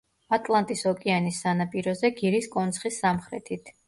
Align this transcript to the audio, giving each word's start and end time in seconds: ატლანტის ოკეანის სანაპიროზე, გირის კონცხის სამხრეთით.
ატლანტის 0.35 0.79
ოკეანის 0.91 1.41
სანაპიროზე, 1.45 2.11
გირის 2.21 2.49
კონცხის 2.57 2.99
სამხრეთით. 3.05 3.71